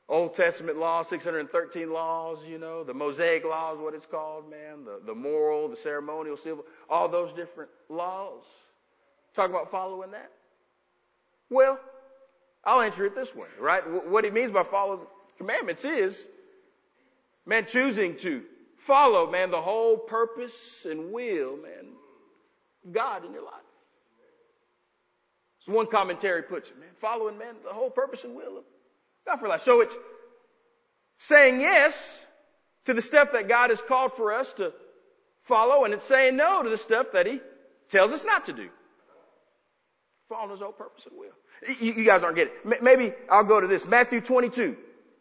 [0.08, 5.00] Old Testament laws, 613 laws, you know, the Mosaic laws, what it's called, man, the,
[5.06, 8.42] the moral, the ceremonial, civil, all those different laws.
[9.34, 10.30] Talk about following that.
[11.48, 11.78] Well,
[12.64, 13.82] I'll answer it this way, right?
[14.08, 15.06] What he means by follow the
[15.38, 16.22] Commandments is,
[17.46, 18.42] man, choosing to
[18.78, 21.92] follow, man, the whole purpose and will, man,
[22.90, 23.61] God in your life.
[25.62, 28.64] As one commentary puts it, man, following, man, the whole purpose and will of
[29.26, 29.62] God for life.
[29.62, 29.96] So it's
[31.18, 32.20] saying yes
[32.86, 34.72] to the stuff that God has called for us to
[35.42, 37.40] follow, and it's saying no to the stuff that He
[37.88, 38.68] tells us not to do.
[40.28, 41.76] Following His whole purpose and will.
[41.80, 42.82] You, you guys aren't getting it.
[42.82, 43.86] Maybe I'll go to this.
[43.86, 44.76] Matthew 22,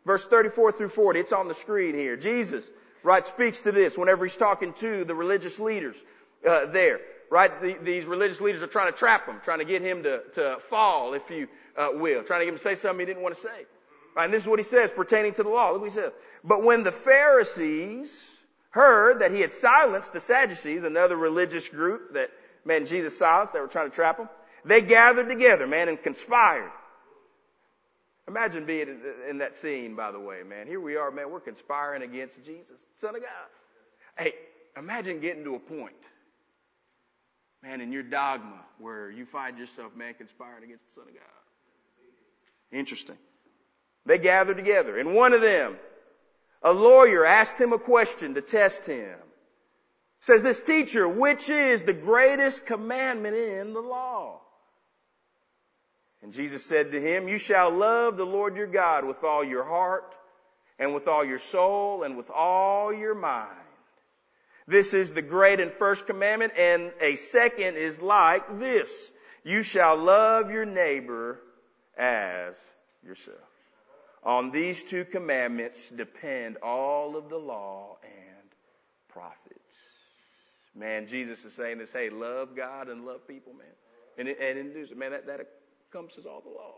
[0.08, 1.20] verse 34 through 40.
[1.20, 2.18] It's on the screen here.
[2.18, 2.68] Jesus,
[3.04, 5.98] right, speaks to this whenever He's talking to the religious leaders
[6.48, 7.00] uh, there
[7.32, 7.62] right?
[7.62, 10.58] The, these religious leaders are trying to trap him, trying to get him to, to
[10.70, 13.34] fall, if you uh, will, trying to get him to say something he didn't want
[13.34, 13.66] to say.
[14.16, 14.26] Right?
[14.26, 15.72] And this is what he says pertaining to the law.
[15.72, 16.12] Look what he says.
[16.44, 18.30] But when the Pharisees
[18.70, 22.30] heard that he had silenced the Sadducees, another religious group that,
[22.66, 24.30] man, Jesus silenced, they were trying to trap him,
[24.66, 26.70] they gathered together, man, and conspired.
[28.28, 30.68] Imagine being in that scene, by the way, man.
[30.68, 33.30] Here we are, man, we're conspiring against Jesus, Son of God.
[34.18, 34.34] Hey,
[34.78, 35.96] imagine getting to a point
[37.64, 42.78] man, in your dogma where you find yourself, man, conspiring against the Son of God.
[42.78, 43.18] Interesting.
[44.06, 45.76] They gathered together, and one of them,
[46.64, 49.16] a lawyer, asked him a question to test him.
[50.22, 54.40] Says this teacher, which is the greatest commandment in the law?
[56.22, 59.64] And Jesus said to him, you shall love the Lord your God with all your
[59.64, 60.16] heart
[60.78, 63.50] and with all your soul and with all your mind.
[64.72, 69.12] This is the great and first commandment, and a second is like this.
[69.44, 71.42] You shall love your neighbor
[71.98, 72.58] as
[73.06, 73.38] yourself.
[74.24, 78.48] On these two commandments depend all of the law and
[79.10, 79.76] prophets.
[80.74, 83.68] Man, Jesus is saying this, hey, love God and love people, man.
[84.18, 85.50] And, and it, man, that, that
[85.90, 86.76] encompasses all the law.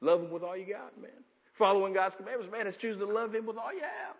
[0.00, 1.22] Love Him with all you got, man.
[1.52, 4.16] Following God's commandments, man, is choosing to love Him with all you have.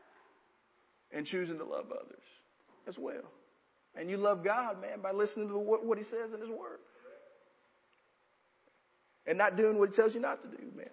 [1.10, 2.22] And choosing to love others
[2.86, 3.30] as well.
[3.94, 6.78] And you love God, man, by listening to what, what He says in His Word.
[9.26, 10.90] And not doing what He tells you not to do, man.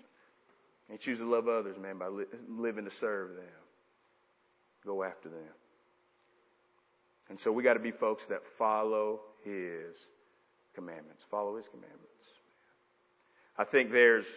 [0.89, 3.45] And choose to love others, man, by li- living to serve them.
[4.85, 5.53] Go after them.
[7.29, 9.97] And so we got to be folks that follow His
[10.75, 11.23] commandments.
[11.29, 11.99] Follow His commandments.
[13.57, 14.27] I think there's,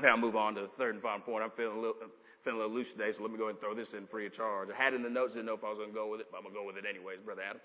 [0.00, 1.42] now move on to the third and final point.
[1.42, 1.96] I'm feeling a little,
[2.42, 4.26] feeling a little loose today, so let me go ahead and throw this in free
[4.26, 4.68] of charge.
[4.70, 6.28] I had in the notes, didn't know if I was going to go with it,
[6.30, 7.60] but I'm going to go with it anyways, Brother Adam.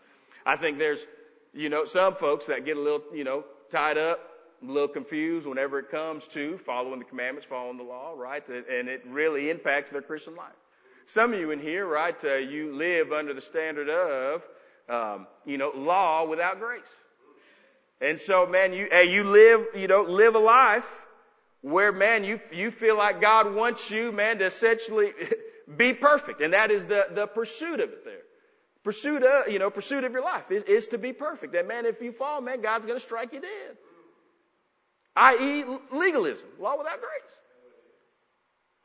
[0.45, 1.05] I think there's,
[1.53, 4.19] you know, some folks that get a little, you know, tied up,
[4.61, 8.45] a little confused whenever it comes to following the commandments, following the law, right?
[8.47, 10.53] And it really impacts their Christian life.
[11.05, 14.43] Some of you in here, right, uh, you live under the standard of,
[14.89, 16.81] um, you know, law without grace.
[18.01, 21.04] And so, man, you, hey, you live, you know, live a life
[21.65, 25.13] where, man, you, you feel like God wants you, man, to essentially
[25.77, 26.39] be perfect.
[26.39, 28.21] And that is the, the pursuit of it there.
[28.83, 31.53] Pursuit of, you know, pursuit of your life is, is to be perfect.
[31.53, 33.77] That man, if you fall, man, God's going to strike you dead.
[35.15, 37.33] I.e., legalism, law without grace.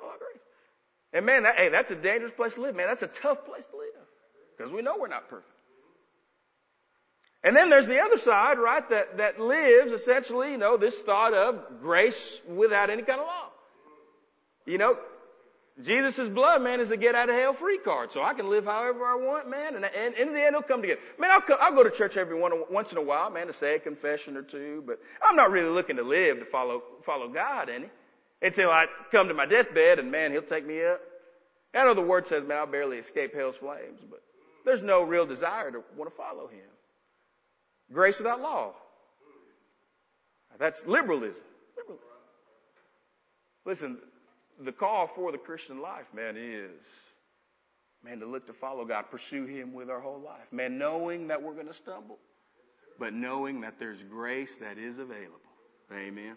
[0.01, 0.43] Law without grace.
[1.13, 2.87] And man, that, hey, that's a dangerous place to live, man.
[2.87, 4.07] That's a tough place to live.
[4.57, 5.53] Because we know we're not perfect.
[7.43, 11.33] And then there's the other side, right, that, that lives essentially, you know, this thought
[11.33, 13.49] of grace without any kind of law.
[14.67, 14.99] You know,
[15.83, 18.13] Jesus' blood, man, is a get out of hell free card.
[18.13, 20.83] So I can live however I want, man, and, and in the end it'll come
[20.83, 21.01] together.
[21.19, 23.53] Man, I'll, come, I'll go to church every one, once in a while, man, to
[23.55, 27.29] say a confession or two, but I'm not really looking to live to follow, follow
[27.29, 27.89] God any.
[28.43, 31.01] Until I come to my deathbed and man, He'll take me up.
[31.75, 34.23] I know the word says, man, I'll barely escape hell's flames, but
[34.65, 36.61] there's no real desire to want to follow Him.
[37.93, 38.73] Grace without law.
[40.59, 41.43] That's liberalism.
[41.77, 42.07] liberalism.
[43.65, 43.99] Listen,
[44.63, 46.83] the call for the Christian life, man, is,
[48.05, 50.47] man, to look to follow God, pursue Him with our whole life.
[50.53, 52.19] Man, knowing that we're going to stumble,
[52.99, 55.41] but knowing that there's grace that is available.
[55.93, 56.37] Amen.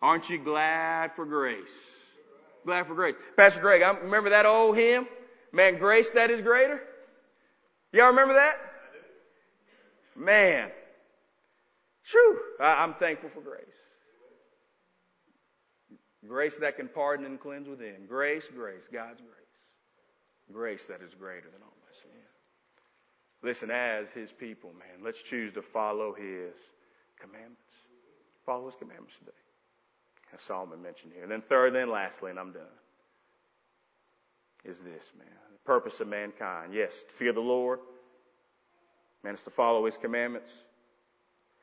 [0.00, 2.08] Aren't you glad for grace?
[2.64, 3.14] Glad for grace.
[3.36, 5.06] Pastor Greg, I remember that old hymn?
[5.52, 6.82] Man, grace that is greater?
[7.92, 8.56] Y'all remember that?
[10.16, 10.70] Man,
[12.08, 12.38] True.
[12.58, 13.60] I'm thankful for grace.
[16.26, 18.06] Grace that can pardon and cleanse within.
[18.08, 19.32] Grace, grace, God's grace.
[20.50, 22.10] Grace that is greater than all my sin.
[23.42, 26.54] Listen, as His people, man, let's choose to follow His
[27.20, 27.60] commandments.
[28.46, 29.30] Follow His commandments today.
[30.34, 31.22] As Solomon mentioned here.
[31.22, 32.62] And then third, then lastly, and I'm done,
[34.64, 35.28] is this, man.
[35.52, 36.74] The purpose of mankind.
[36.74, 37.80] Yes, to fear the Lord.
[39.22, 40.50] Man, it's to follow His commandments.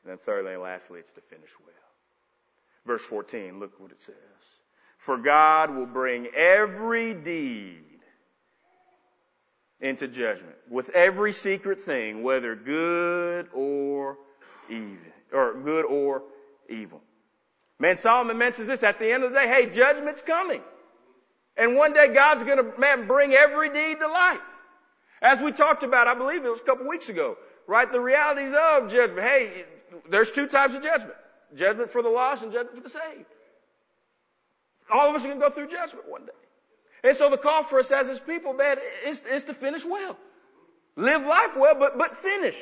[0.06, 1.74] And then thirdly and lastly, it's to finish well.
[2.86, 4.14] Verse 14, look what it says.
[4.98, 7.82] For God will bring every deed
[9.80, 14.16] into judgment with every secret thing, whether good or
[14.70, 14.96] evil,
[15.32, 16.22] or good or
[16.68, 17.00] evil.
[17.80, 19.48] Man, Solomon mentions this at the end of the day.
[19.48, 20.62] Hey, judgment's coming.
[21.56, 24.40] And one day God's gonna, man, bring every deed to light.
[25.20, 27.90] As we talked about, I believe it was a couple weeks ago, right?
[27.90, 29.26] The realities of judgment.
[29.26, 29.64] Hey,
[30.10, 31.14] there's two types of judgment.
[31.54, 33.26] Judgment for the lost and judgment for the saved.
[34.90, 36.32] All of us are going to go through judgment one day.
[37.04, 40.16] And so the call for us as his people, man, is, is to finish well.
[40.96, 42.56] Live life well, but, but finish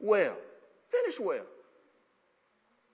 [0.00, 0.36] well.
[0.90, 1.44] Finish well.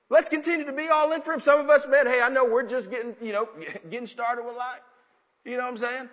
[0.09, 1.41] Let's continue to be all in for him.
[1.41, 3.49] Some of us, man, hey, I know we're just getting, you know,
[3.91, 4.81] getting started with life.
[5.45, 6.09] You know what I'm saying?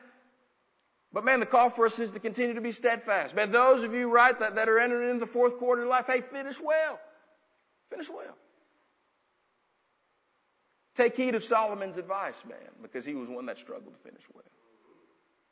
[1.12, 3.36] But man, the call for us is to continue to be steadfast.
[3.36, 6.08] Man, those of you, right, that, that are entering into the fourth quarter of life,
[6.08, 7.00] hey, finish well.
[7.90, 8.36] Finish well.
[10.96, 14.44] Take heed of Solomon's advice, man, because he was one that struggled to finish well.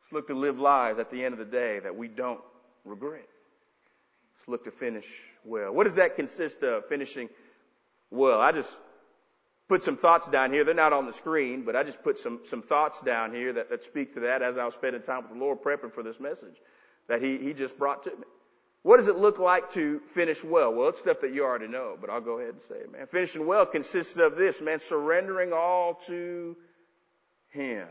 [0.02, 2.42] Let's look to live lives at the end of the day that we don't
[2.86, 3.28] regret.
[4.36, 5.08] Let's look to finish
[5.44, 5.72] well.
[5.74, 7.30] What does that consist of, finishing
[8.12, 8.40] well?
[8.40, 8.78] I just
[9.68, 10.64] put some thoughts down here.
[10.64, 13.70] They're not on the screen, but I just put some, some thoughts down here that,
[13.70, 16.20] that speak to that as I was spending time with the Lord prepping for this
[16.20, 16.62] message
[17.08, 18.24] that he, he just brought to me.
[18.84, 20.74] What does it look like to finish well?
[20.74, 23.06] Well, it's stuff that you already know, but I'll go ahead and say it, man.
[23.06, 26.58] Finishing well consists of this, man, surrendering all to
[27.50, 27.88] Him.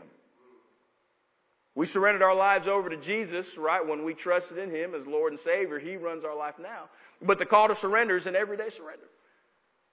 [1.75, 3.87] We surrendered our lives over to Jesus, right?
[3.87, 6.89] When we trusted in Him as Lord and Savior, He runs our life now.
[7.21, 9.05] But the call to surrender is an everyday surrender.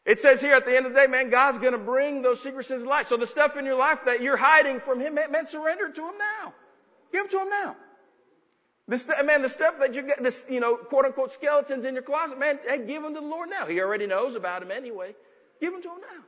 [0.04, 2.64] It says here at the end of the day, man, God's gonna bring those secret
[2.66, 3.06] sins to light.
[3.06, 6.18] So the stuff in your life that you're hiding from Him, man, surrender to Him
[6.18, 6.54] now.
[7.12, 7.76] Give it to Him now.
[8.88, 12.02] This, man, the stuff that you get, this, you know, quote unquote skeletons in your
[12.02, 13.66] closet, man, hey, give them to the Lord now.
[13.66, 15.14] He already knows about them anyway.
[15.60, 16.24] Give them to him now.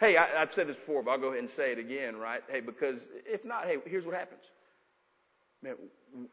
[0.00, 2.42] Hey, I, have said this before, but I'll go ahead and say it again, right?
[2.48, 4.40] Hey, because if not, hey, here's what happens.
[5.62, 5.74] Man,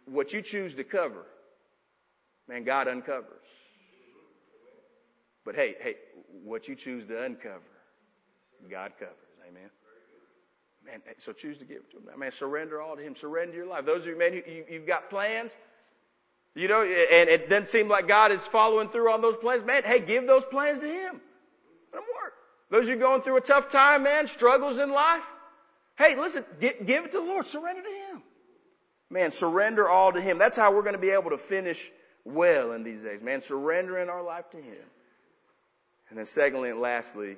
[0.05, 1.25] what you choose to cover,
[2.47, 3.27] man, God uncovers.
[5.43, 5.95] But hey, hey,
[6.43, 7.61] what you choose to uncover,
[8.69, 9.15] God covers.
[9.47, 9.69] Amen.
[10.85, 12.19] Man, so choose to give it to him.
[12.19, 13.15] Man, surrender all to him.
[13.15, 13.85] Surrender your life.
[13.85, 15.51] Those of you, man, you, you've got plans,
[16.55, 19.63] you know, and it doesn't seem like God is following through on those plans.
[19.63, 21.21] Man, hey, give those plans to him.
[21.93, 22.33] Let them work.
[22.69, 25.23] Those of you going through a tough time, man, struggles in life.
[25.97, 27.45] Hey, listen, give, give it to the Lord.
[27.45, 28.23] Surrender to him.
[29.09, 30.37] Man, surrender all to him.
[30.37, 31.91] That's how we're going to be able to finish
[32.23, 33.21] well in these days.
[33.21, 34.83] Man, surrendering our life to him.
[36.09, 37.37] And then secondly and lastly,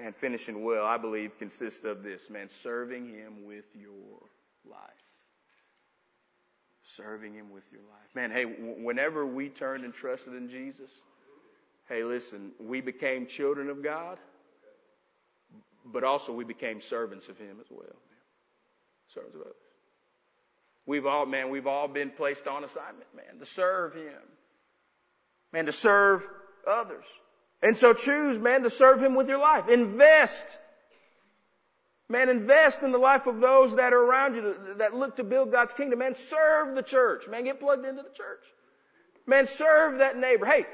[0.00, 4.20] man, finishing well, I believe, consists of this, man, serving Him with your
[4.68, 4.80] life.
[6.82, 8.14] Serving Him with your life.
[8.14, 10.90] Man, hey, whenever we turned and trusted in Jesus,
[11.88, 14.18] hey, listen, we became children of God,
[15.84, 17.80] but also we became servants of Him as well.
[17.80, 18.18] Man.
[19.08, 19.54] Servants of others.
[20.86, 24.22] We've all, man, we've all been placed on assignment, man, to serve Him.
[25.52, 26.26] Man, to serve
[26.66, 27.04] others.
[27.62, 29.68] And so choose, man, to serve Him with your life.
[29.68, 30.58] Invest.
[32.08, 35.52] Man, invest in the life of those that are around you that look to build
[35.52, 35.98] God's kingdom.
[36.00, 37.28] Man, serve the church.
[37.28, 38.44] Man, get plugged into the church.
[39.26, 40.46] Man, serve that neighbor.
[40.46, 40.66] Hey,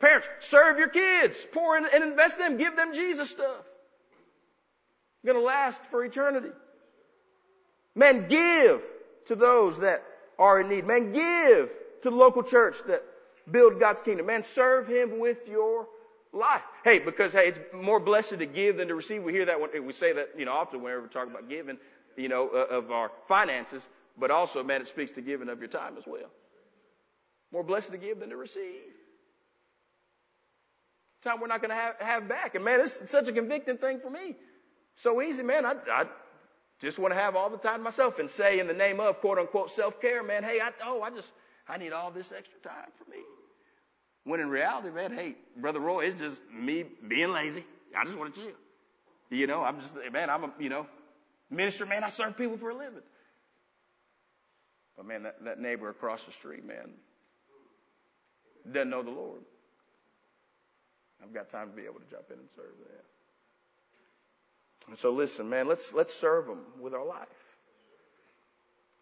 [0.00, 1.38] parents, serve your kids.
[1.52, 2.56] Pour in and invest in them.
[2.58, 3.64] Give them Jesus stuff.
[5.24, 6.50] Going to last for eternity.
[7.94, 8.84] Man, give
[9.26, 10.02] to those that
[10.38, 10.86] are in need.
[10.86, 11.70] Man, give
[12.02, 13.02] to the local church that
[13.50, 14.26] build God's kingdom.
[14.26, 15.86] Man, serve Him with your
[16.32, 16.62] life.
[16.84, 19.22] Hey, because hey, it's more blessed to give than to receive.
[19.22, 21.78] We hear that when we say that, you know, often whenever we talk about giving,
[22.16, 23.86] you know, uh, of our finances,
[24.18, 26.30] but also, man, it speaks to giving of your time as well.
[27.52, 28.80] More blessed to give than to receive.
[31.22, 32.54] Time we're not going to have, have back.
[32.54, 34.34] And man, is such a convicting thing for me.
[34.96, 35.64] So easy, man.
[35.64, 36.04] I, I
[36.80, 39.38] just want to have all the time myself and say in the name of quote
[39.38, 41.30] unquote self care, man, hey, I, oh, I just,
[41.68, 43.18] I need all this extra time for me.
[44.24, 47.64] When in reality, man, hey, Brother Roy, it's just me being lazy.
[47.96, 48.50] I just want to chill.
[49.30, 50.86] You know, I'm just, man, I'm a, you know,
[51.50, 53.02] minister, man, I serve people for a living.
[54.96, 56.90] But man, that, that neighbor across the street, man,
[58.70, 59.40] doesn't know the Lord.
[61.22, 63.04] I've got time to be able to jump in and serve that.
[64.88, 67.28] And so listen, man, let's, let's serve them with our life.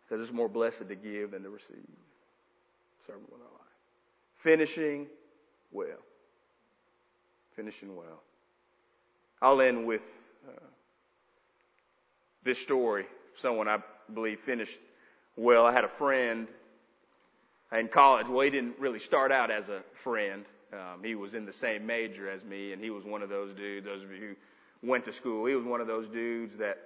[0.03, 1.77] Because it's more blessed to give than to receive.
[3.07, 3.60] Serve them with our life.
[4.41, 5.07] Finishing
[5.71, 5.99] well.
[7.55, 8.23] Finishing well.
[9.43, 10.03] I'll end with
[10.49, 10.53] uh,
[12.43, 13.05] this story.
[13.35, 13.81] Someone I
[14.15, 14.81] believe finished
[15.37, 15.67] well.
[15.67, 16.49] I had a friend
[17.79, 18.31] in college.
[18.31, 20.47] Well, he didn't really start out as a friend.
[20.73, 23.53] Um, he was in the same major as me, and he was one of those
[23.53, 23.85] dudes.
[23.85, 24.37] Those of you
[24.81, 26.79] who went to school, he was one of those dudes that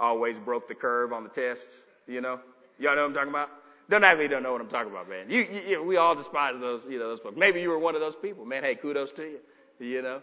[0.00, 2.40] always broke the curve on the tests, you know?
[2.78, 3.50] Y'all know what I'm talking about?
[3.90, 5.30] Don't act like you don't know what I'm talking about, man.
[5.30, 7.36] You, you, we all despise those, you know, those folks.
[7.36, 8.62] Maybe you were one of those people, man.
[8.62, 9.38] Hey, kudos to you,
[9.78, 10.22] you know?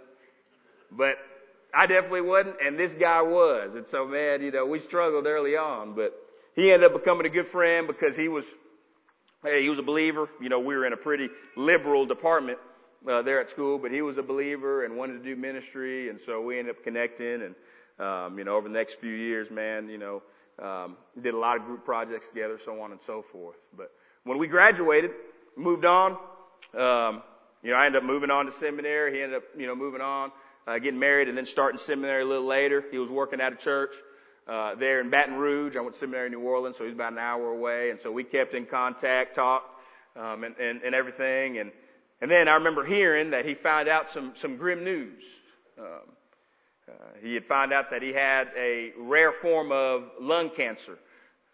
[0.91, 1.17] But
[1.73, 3.75] I definitely wasn't, and this guy was.
[3.75, 6.13] And so, man, you know, we struggled early on, but
[6.55, 8.45] he ended up becoming a good friend because he was,
[9.43, 10.29] hey, he was a believer.
[10.41, 12.57] You know, we were in a pretty liberal department
[13.07, 16.19] uh, there at school, but he was a believer and wanted to do ministry, and
[16.19, 17.43] so we ended up connecting.
[17.43, 17.55] And
[17.99, 20.23] um, you know, over the next few years, man, you know,
[20.61, 23.57] um, did a lot of group projects together, so on and so forth.
[23.75, 23.91] But
[24.23, 25.11] when we graduated,
[25.55, 26.17] moved on.
[26.77, 27.23] Um,
[27.63, 29.15] you know, I ended up moving on to seminary.
[29.15, 30.31] He ended up, you know, moving on,
[30.67, 32.83] uh, getting married, and then starting seminary a little later.
[32.91, 33.93] He was working at a church
[34.47, 35.75] uh, there in Baton Rouge.
[35.75, 38.11] I went to seminary in New Orleans, so he's about an hour away, and so
[38.11, 39.69] we kept in contact, talked,
[40.15, 41.57] um, and, and, and everything.
[41.57, 41.71] And
[42.21, 45.23] and then I remember hearing that he found out some some grim news.
[45.77, 45.85] Um,
[46.89, 50.97] uh, he had found out that he had a rare form of lung cancer,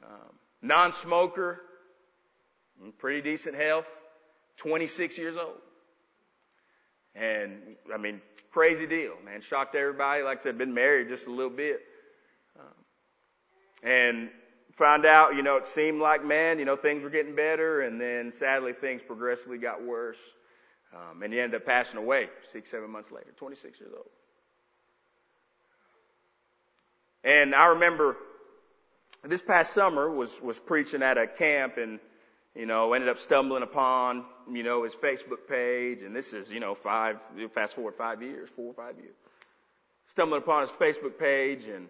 [0.03, 1.61] um, non-smoker,
[2.97, 3.87] pretty decent health,
[4.57, 5.57] 26 years old.
[7.13, 8.21] And I mean,
[8.51, 9.41] crazy deal, man.
[9.41, 10.23] Shocked everybody.
[10.23, 11.81] Like I said, been married just a little bit.
[13.85, 14.29] And
[14.71, 18.01] found out, you know, it seemed like, man, you know, things were getting better, and
[18.01, 20.17] then sadly things progressively got worse.
[20.93, 24.07] Um, and he ended up passing away six, seven months later, 26 years old.
[27.25, 28.15] And I remember
[29.23, 31.99] this past summer was, was preaching at a camp and,
[32.55, 36.03] you know, ended up stumbling upon, you know, his Facebook page.
[36.03, 37.17] And this is, you know, five,
[37.51, 39.15] fast forward five years, four or five years.
[40.05, 41.87] Stumbling upon his Facebook page and,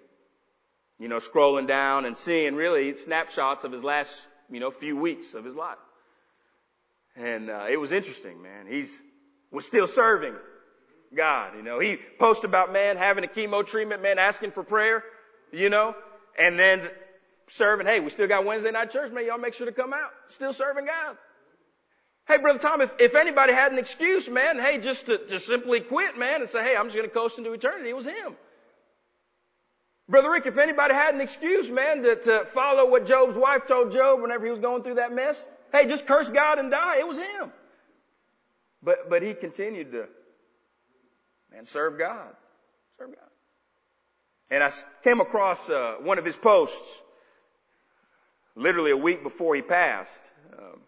[0.99, 4.17] you know, scrolling down and seeing really snapshots of his last,
[4.49, 5.77] you know, few weeks of his life.
[7.17, 8.67] And uh, it was interesting, man.
[8.69, 8.93] He's
[9.51, 10.35] was still serving
[11.13, 11.55] God.
[11.57, 15.03] You know, he posted about man having a chemo treatment, man asking for prayer.
[15.51, 15.95] You know,
[16.37, 16.89] and then
[17.47, 17.87] serving.
[17.87, 19.25] Hey, we still got Wednesday night church, man.
[19.25, 20.11] Y'all make sure to come out.
[20.27, 21.17] Still serving God.
[22.27, 25.79] Hey, brother Tom, if, if anybody had an excuse, man, hey, just to just simply
[25.79, 28.35] quit, man, and say, hey, I'm just going to coast into eternity, it was him.
[30.09, 33.91] Brother Rick, if anybody had an excuse, man, to, to follow what Job's wife told
[33.91, 37.07] Job whenever he was going through that mess, hey, just curse God and die, it
[37.07, 37.51] was him.
[38.81, 40.07] But, but he continued to,
[41.51, 42.35] man, serve God.
[42.97, 43.24] Serve God.
[44.51, 44.71] And I
[45.03, 47.01] came across uh, one of his posts
[48.55, 50.31] literally a week before he passed.
[50.57, 50.79] Um,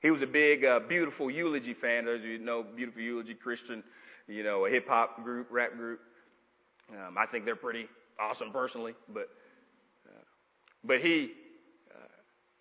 [0.00, 2.08] he was a big, uh, beautiful eulogy fan.
[2.08, 3.84] Of you know, beautiful eulogy Christian,
[4.26, 6.00] you know, a hip hop group, rap group.
[6.90, 7.88] Um, I think they're pretty
[8.20, 9.28] awesome personally, but
[10.08, 10.22] uh,
[10.82, 11.30] but he
[11.90, 11.98] uh,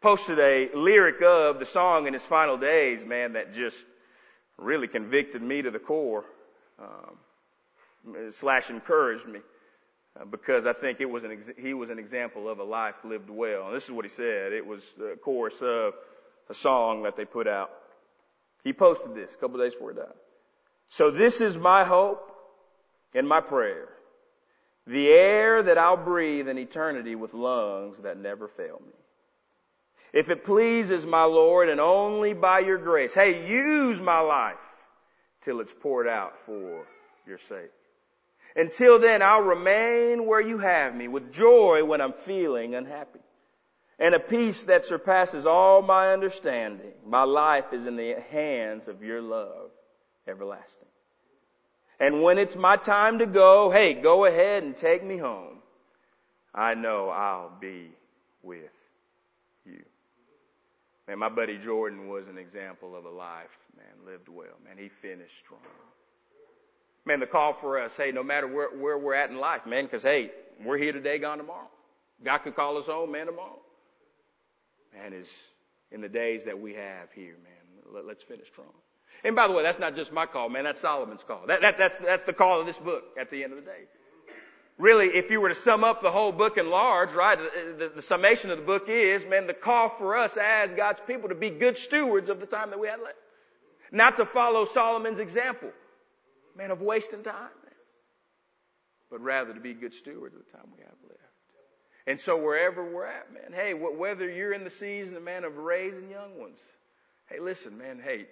[0.02, 3.84] posted a lyric of the song in his final days, man, that just
[4.58, 6.24] really convicted me to the core,
[6.80, 9.40] um, slash encouraged me.
[10.20, 12.96] Uh, because I think it was an ex- he was an example of a life
[13.04, 13.68] lived well.
[13.68, 14.54] And this is what he said.
[14.54, 15.94] It was the chorus of
[16.50, 17.72] a song that they put out.
[18.64, 20.14] He posted this a couple days before he died.
[20.90, 22.32] So this is my hope
[23.16, 23.88] and my prayer
[24.88, 28.94] the air that I'll breathe in eternity with lungs that never fail me.
[30.14, 34.58] If it pleases my Lord and only by your grace, hey, use my life
[35.42, 36.86] till it's poured out for
[37.26, 37.72] your sake.
[38.56, 43.20] Until then, I'll remain where you have me with joy when I'm feeling unhappy
[44.02, 46.92] and a peace that surpasses all my understanding.
[47.06, 49.70] My life is in the hands of your love
[50.28, 50.88] everlasting.
[52.00, 55.60] And when it's my time to go, hey, go ahead and take me home.
[56.54, 57.92] I know I'll be
[58.42, 58.72] with
[59.66, 59.84] you.
[61.08, 64.58] Man, my buddy Jordan was an example of a life, man, lived well.
[64.66, 65.62] Man, he finished strong.
[67.06, 69.86] Man, the call for us, hey, no matter where, where we're at in life, man,
[69.86, 70.32] because, hey,
[70.64, 71.68] we're here today, gone tomorrow.
[72.24, 73.60] God could call us home, man, tomorrow.
[74.94, 75.32] Man, is
[75.92, 78.68] in the days that we have here, man, let, let's finish strong.
[79.24, 80.64] And by the way, that's not just my call, man.
[80.64, 81.48] That's Solomon's call.
[81.48, 83.84] That, that, that's, that's the call of this book at the end of the day.
[84.78, 87.92] Really, if you were to sum up the whole book in large, right, the, the,
[87.96, 91.36] the summation of the book is, man, the call for us as God's people to
[91.36, 93.18] be good stewards of the time that we had left.
[93.92, 95.70] Not to follow Solomon's example,
[96.56, 97.74] man, of wasting time, man.
[99.10, 101.20] But rather to be good stewards of the time we have left.
[102.08, 106.10] And so wherever we're at, man, hey, whether you're in the season, man, of raising
[106.10, 106.60] young ones,
[107.28, 108.26] hey, listen, man, hey,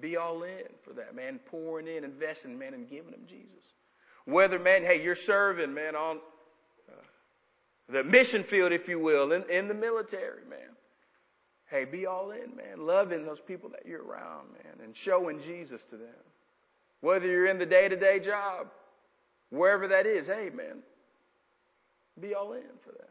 [0.00, 1.40] be all in for that, man.
[1.46, 3.64] Pouring in, investing, man, and giving them Jesus.
[4.24, 6.18] Whether, man, hey, you're serving, man, on
[6.88, 7.02] uh,
[7.88, 10.76] the mission field, if you will, in, in the military, man.
[11.70, 12.86] Hey, be all in, man.
[12.86, 16.14] Loving those people that you're around, man, and showing Jesus to them.
[17.00, 18.68] Whether you're in the day to day job,
[19.50, 20.78] wherever that is, hey, man,
[22.20, 23.10] be all in for that.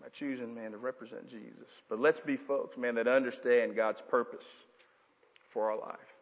[0.00, 1.82] by choosing, man, to represent Jesus.
[1.88, 4.46] But let's be folks, man, that understand God's purpose
[5.48, 6.14] for our life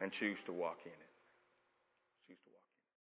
[0.00, 1.03] man, and choose to walk in it.